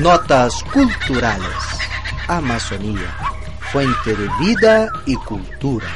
Notas 0.00 0.64
culturales. 0.72 1.46
Amazonía, 2.26 3.14
fuente 3.70 4.14
de 4.16 4.28
vida 4.40 4.88
y 5.04 5.14
cultura. 5.16 5.86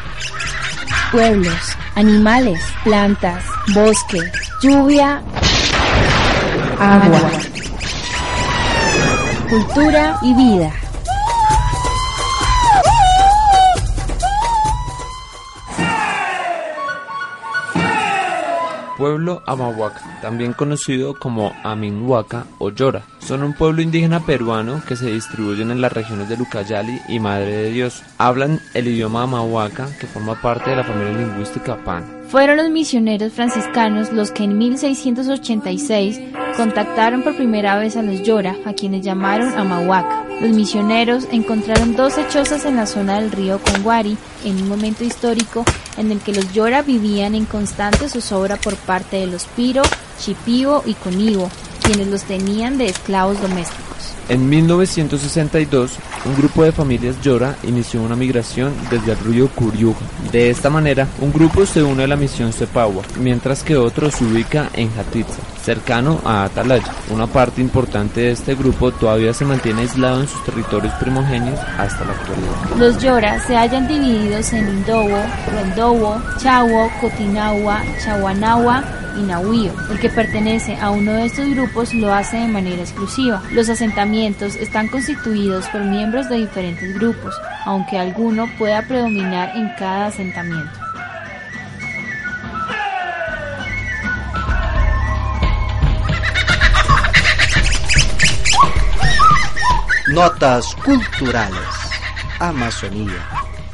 Pueblos, 1.11 1.77
animales, 1.95 2.61
plantas, 2.83 3.43
bosque, 3.73 4.21
lluvia, 4.63 5.23
agua. 6.79 7.31
Cultura 9.49 10.19
y 10.21 10.35
vida. 10.35 10.84
Pueblo 18.97 19.43
Amahuaca, 19.47 20.21
también 20.23 20.53
conocido 20.53 21.19
como 21.19 21.53
Aminhuaca 21.63 22.47
o 22.59 22.71
Llora, 22.71 23.03
son 23.19 23.43
un 23.43 23.55
pueblo 23.55 23.83
indígena 23.83 24.21
peruano 24.21 24.83
que 24.87 24.97
se 24.97 25.11
distribuyen 25.11 25.71
en 25.71 25.81
las 25.81 25.93
regiones 25.93 26.29
de 26.29 26.37
Lucayali 26.37 27.01
y 27.09 27.19
Madre 27.19 27.57
de 27.57 27.71
Dios. 27.71 28.03
Hablan 28.19 28.61
el 28.75 28.89
idioma 28.89 29.23
Amahuaca, 29.23 29.89
que 29.99 30.07
forma 30.07 30.41
parte 30.41 30.71
de 30.71 30.77
la 30.77 30.85
familia 30.85 31.19
lingüística 31.19 31.77
Pan. 31.85 32.05
Fueron 32.29 32.57
los 32.57 32.71
misioneros 32.71 33.33
franciscanos 33.33 34.13
los 34.13 34.31
que 34.31 34.45
en 34.45 34.59
1686 34.59 36.21
contactaron 36.57 37.23
por 37.23 37.37
primera 37.37 37.79
vez 37.79 37.97
a 37.97 38.03
los 38.03 38.23
Llora, 38.23 38.57
a 38.65 38.73
quienes 38.73 39.03
llamaron 39.03 39.57
Amahuaca. 39.59 40.25
Los 40.41 40.51
misioneros 40.51 41.29
encontraron 41.31 41.95
12 41.95 42.27
chozas 42.29 42.65
en 42.65 42.77
la 42.77 42.87
zona 42.87 43.21
del 43.21 43.31
río 43.31 43.61
Conguari 43.61 44.17
en 44.45 44.57
un 44.63 44.69
momento 44.69 45.05
histórico 45.05 45.65
en 45.97 46.11
el 46.11 46.21
que 46.21 46.33
los 46.33 46.53
Llora 46.53 46.83
vivían 46.83 47.35
en 47.35 47.45
constante 47.45 48.09
zozobra 48.09 48.57
por 48.57 48.77
parte 48.77 49.17
de 49.17 49.27
los 49.27 49.45
Piro, 49.47 49.83
Chipivo 50.19 50.83
y 50.87 50.95
Conivo, 50.95 51.51
quienes 51.83 52.09
los 52.09 52.23
tenían 52.23 52.79
de 52.79 52.87
esclavos 52.87 53.41
domésticos. 53.41 53.85
En 54.29 54.49
1962, 54.49 55.93
un 56.25 56.37
grupo 56.37 56.65
de 56.65 56.73
familias 56.73 57.21
Llora 57.21 57.57
inició 57.63 58.01
una 58.03 58.17
migración 58.17 58.73
desde 58.91 59.13
el 59.13 59.19
río 59.19 59.49
Curiuja. 59.49 60.01
De 60.33 60.49
esta 60.49 60.71
manera, 60.71 61.07
un 61.21 61.31
grupo 61.31 61.67
se 61.67 61.83
une 61.83 62.05
a 62.05 62.07
la 62.07 62.17
misión 62.17 62.53
Cepagua, 62.53 63.03
mientras 63.21 63.63
que 63.63 63.77
otro 63.77 64.11
se 64.11 64.25
ubica 64.25 64.71
en 64.73 64.91
Jatitza, 64.95 65.41
cercano 65.65 66.21
a 66.25 66.45
Atalaya. 66.45 66.93
Una 67.11 67.27
parte 67.27 67.61
importante 67.61 68.21
de 68.21 68.33
este 68.33 68.55
grupo 68.55 68.93
todavía 68.93 69.33
se 69.33 69.45
mantiene 69.45 69.83
aislado 69.83 70.21
en 70.21 70.29
sus 70.29 70.45
territorios 70.45 70.93
primogenios 70.95 71.59
hasta 71.79 72.05
la 72.05 72.13
actualidad. 72.13 72.77
Los 72.77 73.03
Llora 73.03 73.41
se 73.41 73.57
hallan 73.57 73.89
divididos 73.89 74.53
en 74.53 74.69
Indobo, 74.69 75.19
Rondobo, 75.53 76.23
Chawo, 76.39 76.91
Cotinagua, 77.01 77.83
Chawanagua 78.05 78.85
y 79.17 79.23
Nahuío. 79.23 79.73
El 79.91 79.99
que 79.99 80.11
pertenece 80.11 80.77
a 80.77 80.91
uno 80.91 81.13
de 81.13 81.27
estos 81.27 81.49
grupos 81.49 81.95
lo 81.95 82.13
hace 82.13 82.37
de 82.37 82.49
manera 82.49 82.83
exclusiva. 82.83 83.43
Los 83.53 83.69
asentamientos 83.69 84.57
están 84.57 84.89
constituidos 84.89 85.67
por 85.69 85.83
miembros 85.83 86.29
de 86.29 86.37
diferentes 86.37 86.95
grupos, 86.95 87.35
aunque 87.65 87.99
alguno 87.99 88.47
pueda 88.59 88.83
predominar 88.83 89.57
en 89.57 89.71
cada 89.79 90.07
asentamiento. 90.07 90.84
Notas 100.15 100.77
culturales. 100.77 101.59
Amazonía, 102.39 103.19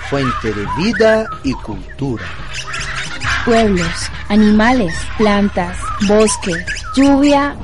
fuente 0.08 0.55
de 0.55 0.66
vida 0.78 1.27
y 1.44 1.52
cultura. 1.52 2.24
Pueblos, 3.44 4.10
animales, 4.30 4.94
plantas, 5.18 5.77
bosque, 6.08 6.55
lluvia, 6.96 7.55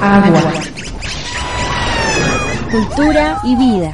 agua. 0.00 0.52
Cultura 2.70 3.38
y 3.44 3.56
vida. 3.56 3.92